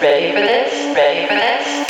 [0.00, 0.96] Ready for this?
[0.96, 1.88] Ready for this?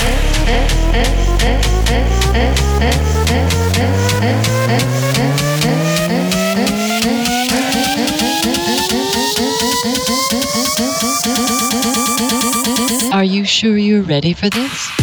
[13.13, 14.98] Are you sure you're ready for this?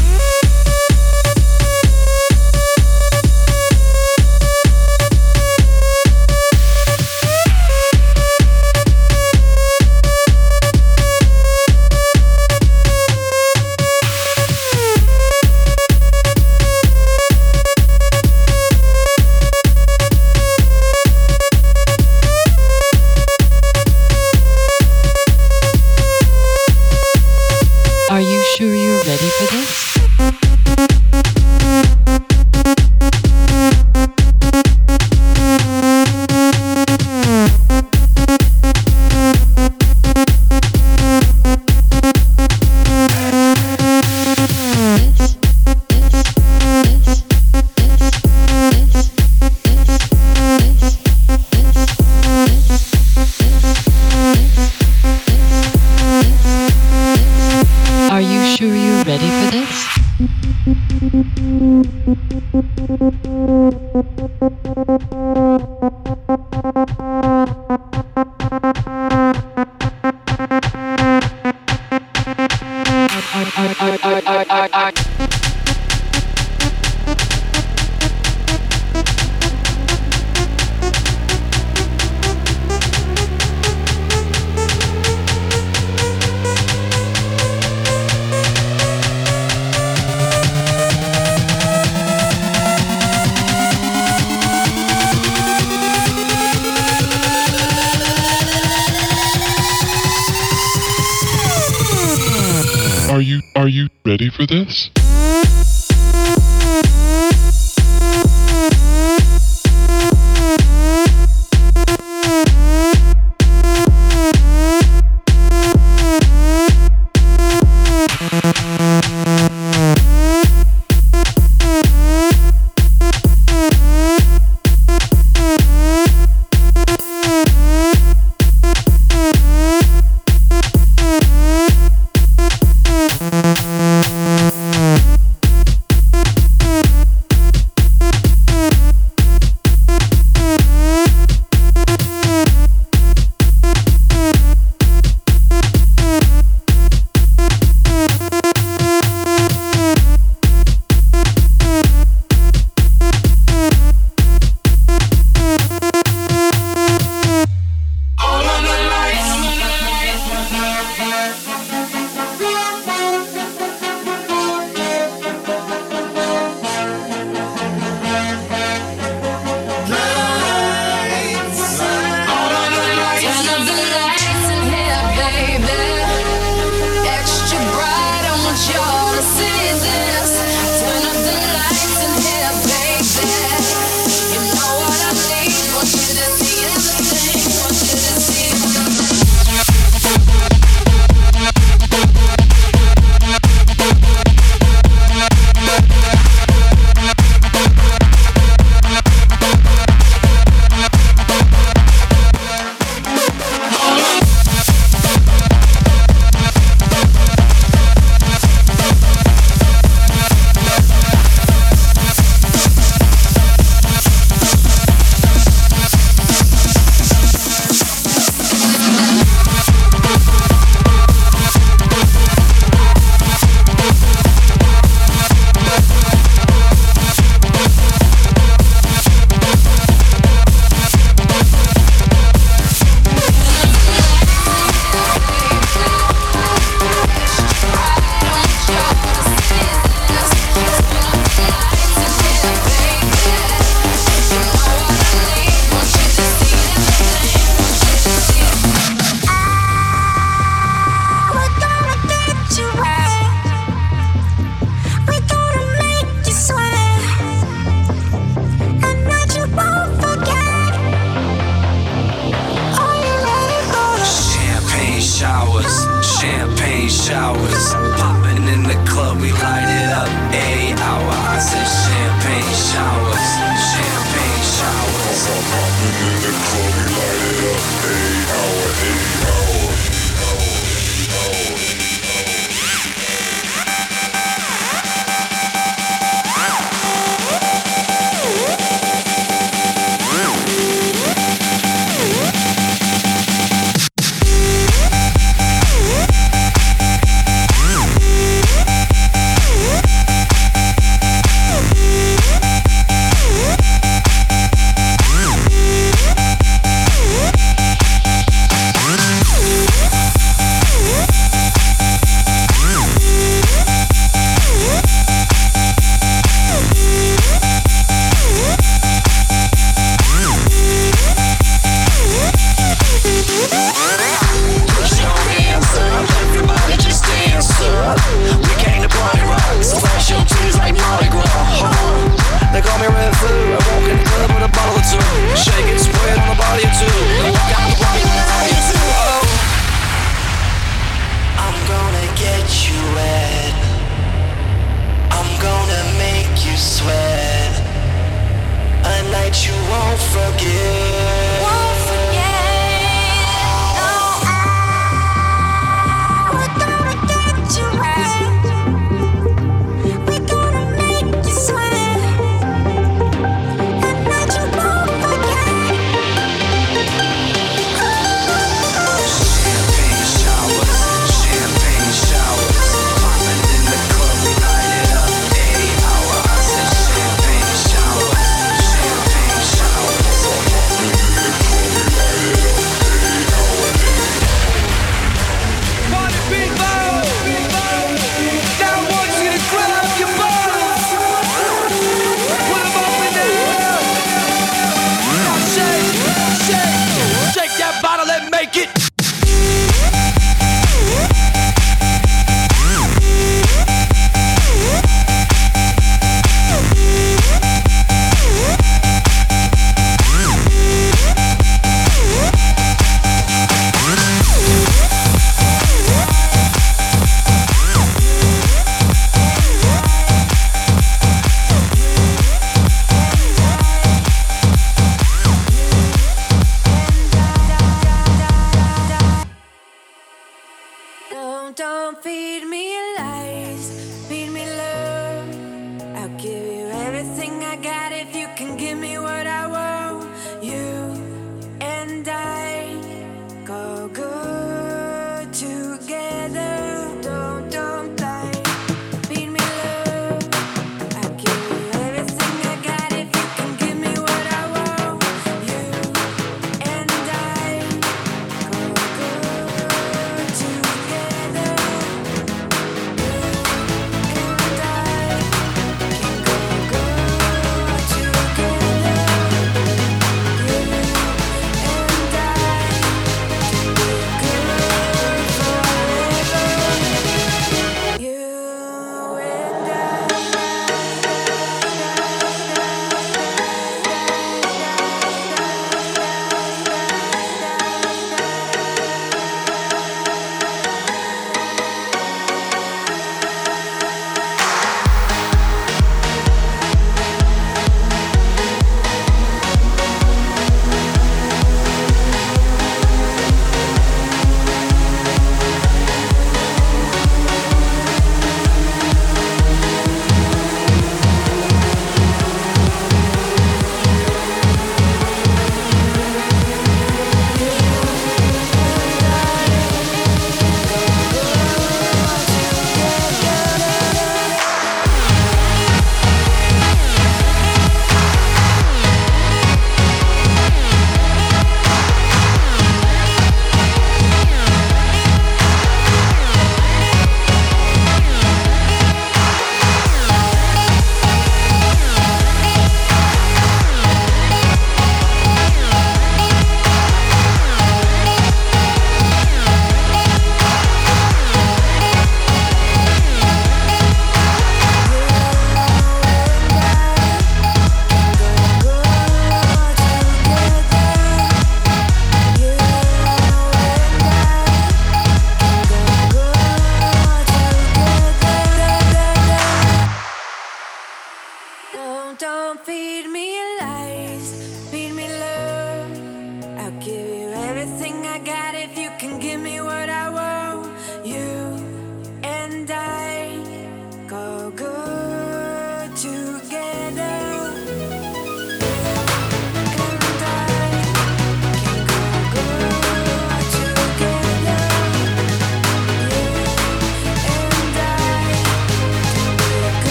[104.48, 104.95] this?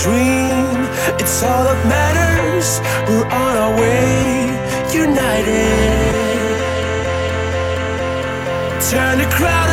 [0.00, 0.80] dream.
[1.20, 2.80] It's all that matters.
[3.08, 4.48] We're on our way,
[4.92, 6.40] united.
[8.90, 9.69] Turn the crowd.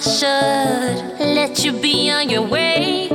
[0.00, 3.08] Should let you be on your way,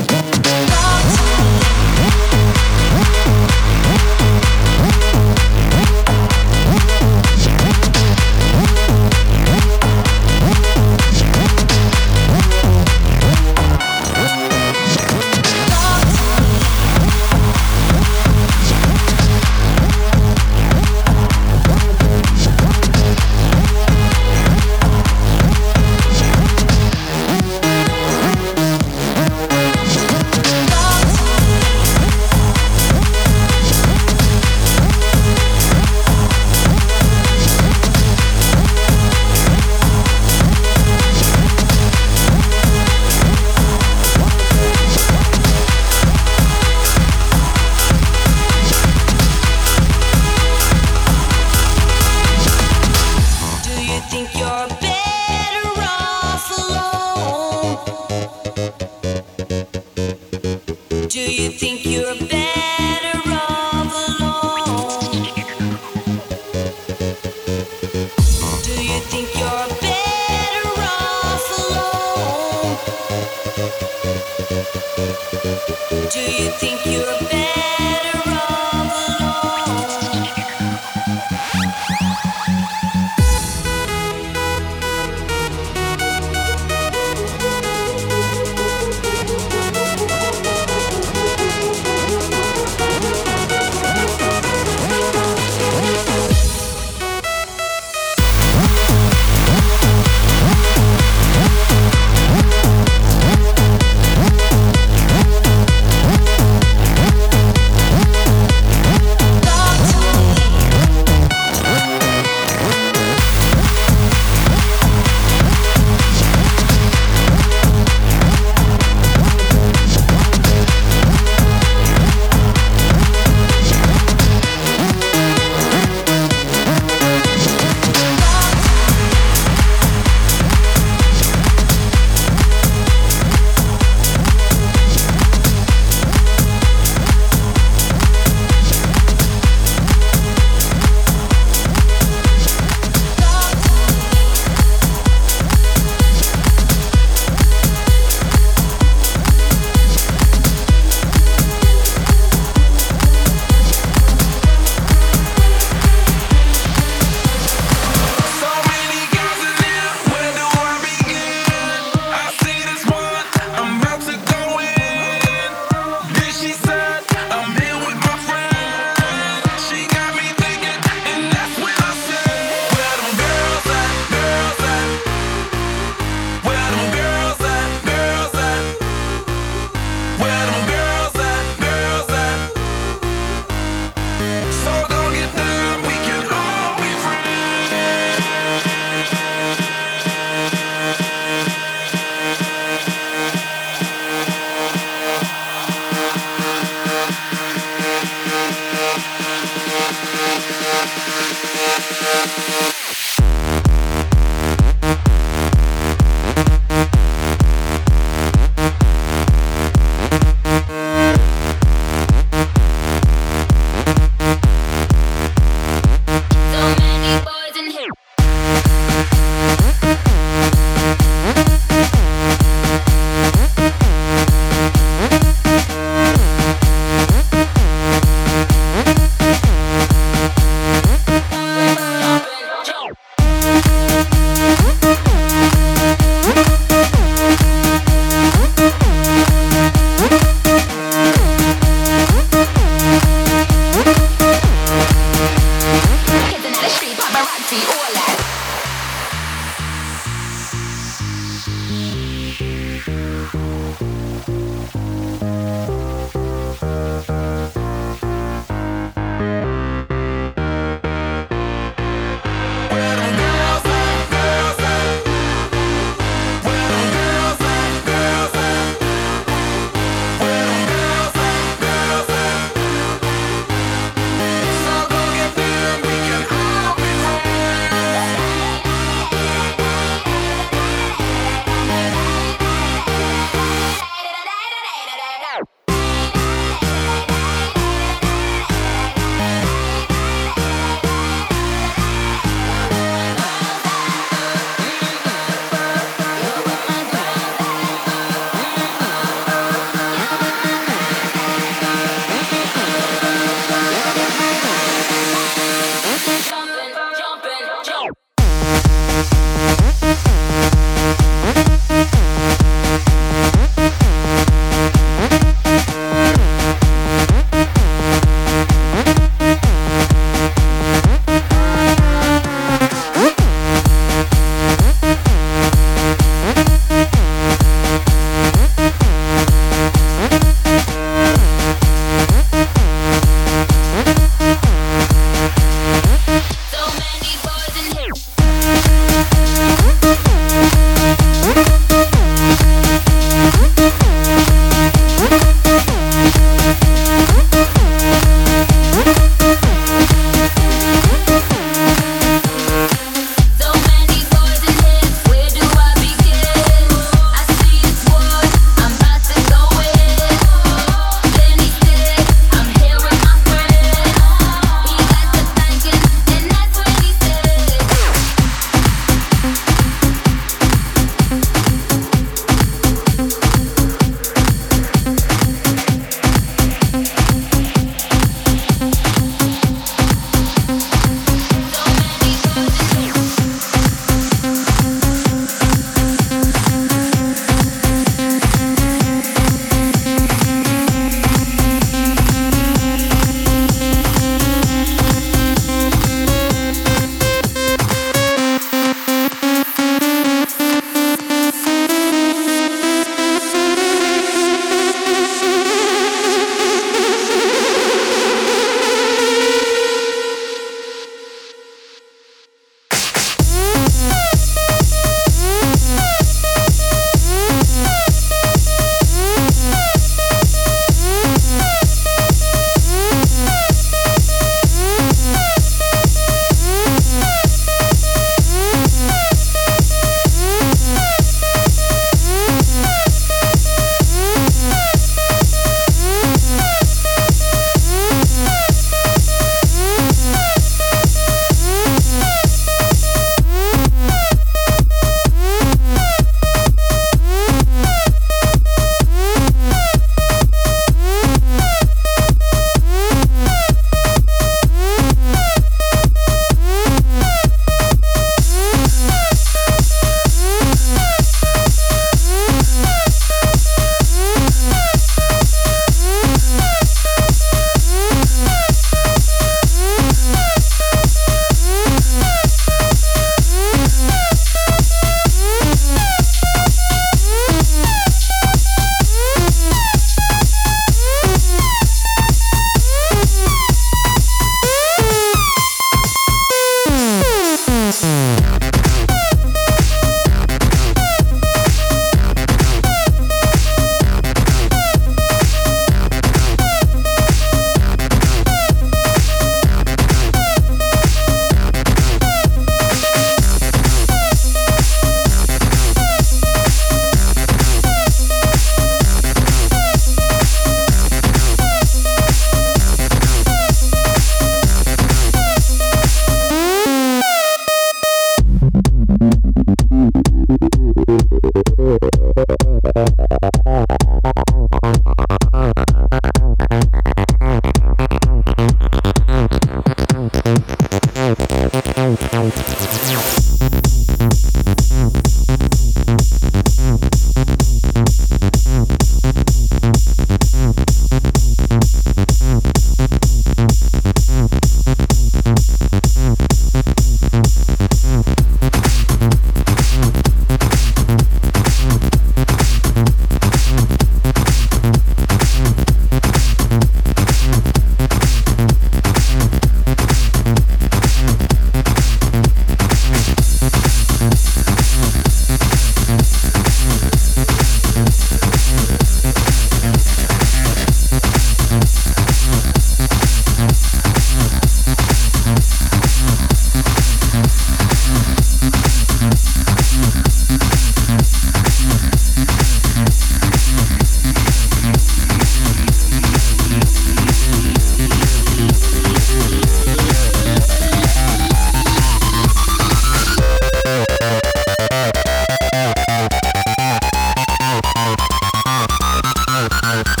[599.71, 600.00] Bye.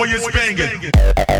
[0.00, 1.39] boy is banging.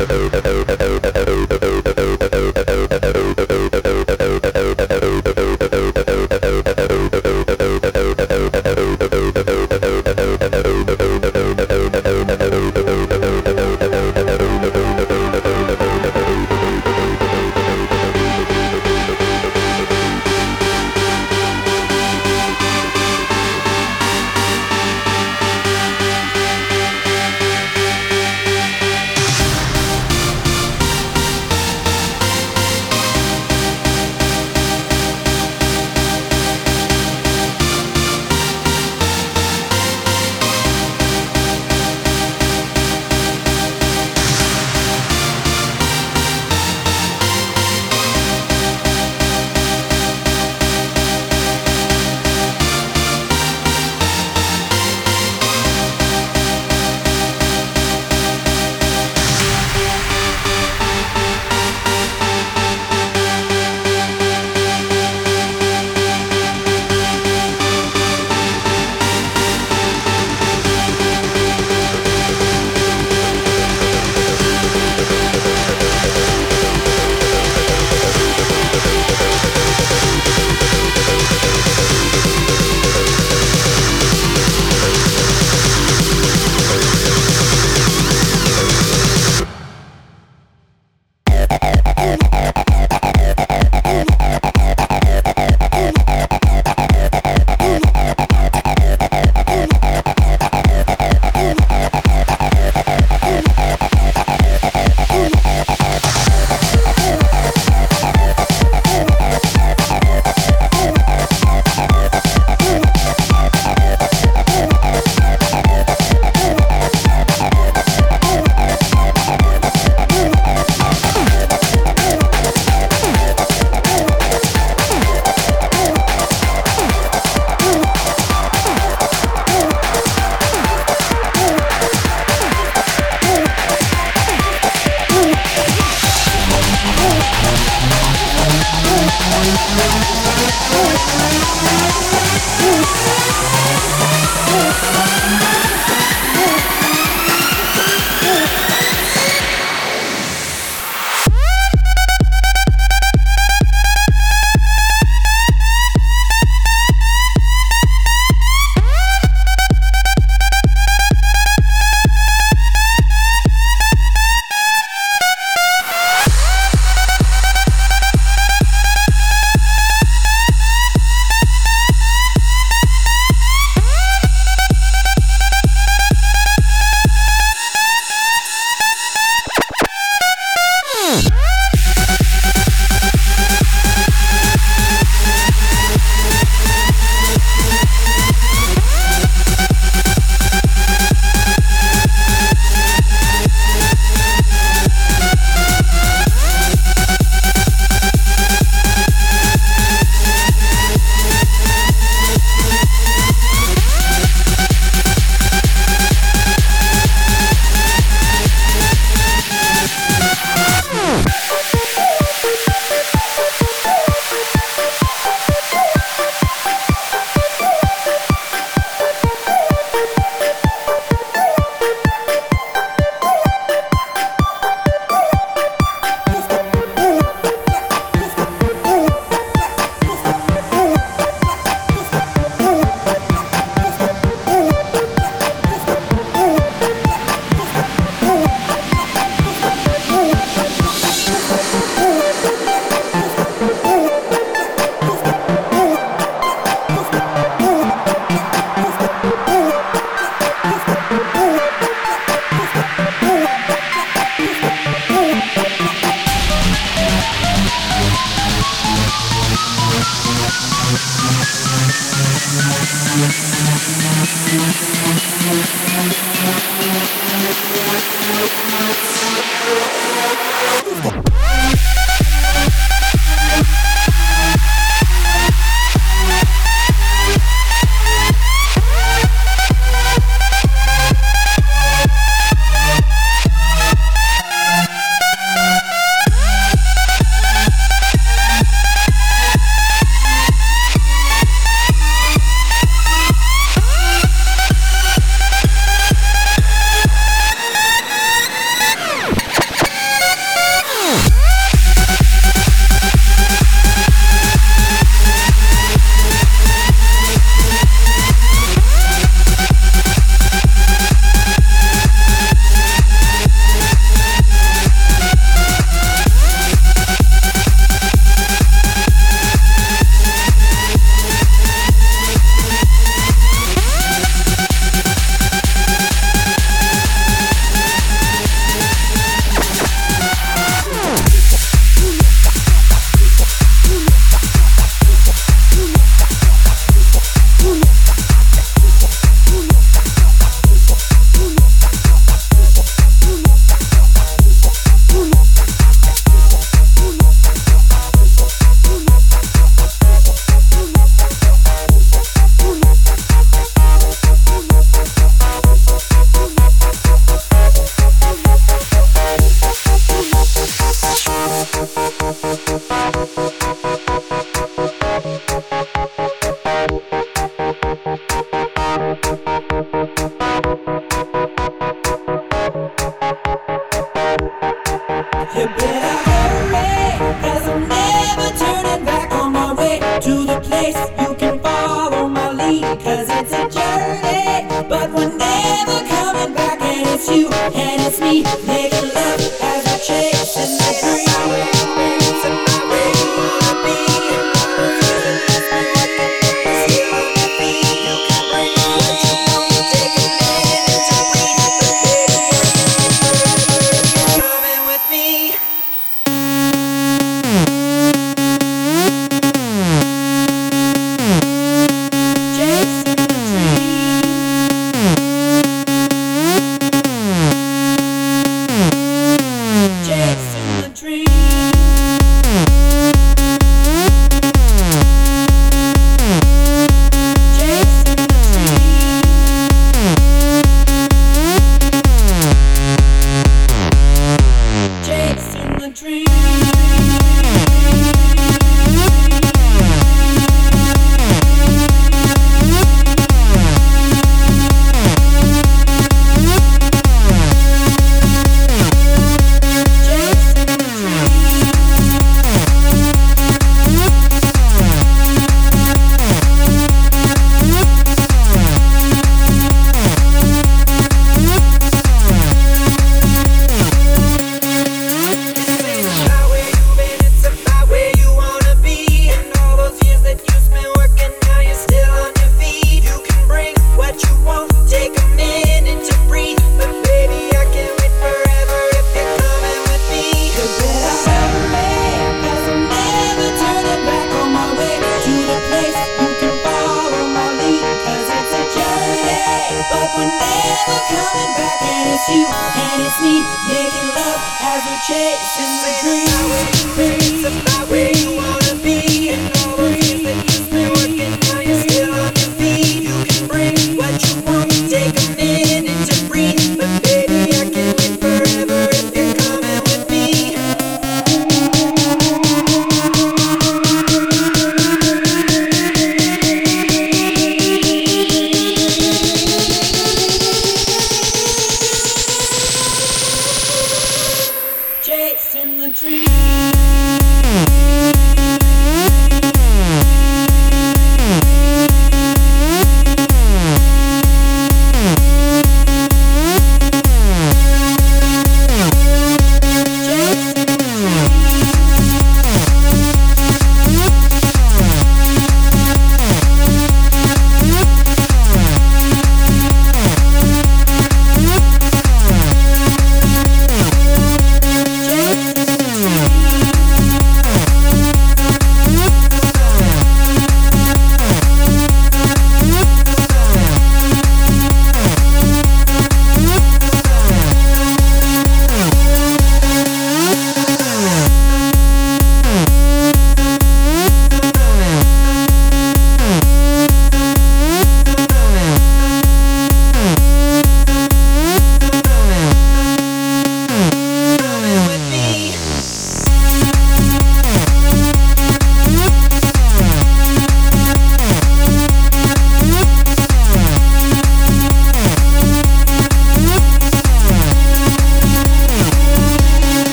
[0.00, 0.57] Oh, oh, oh, oh.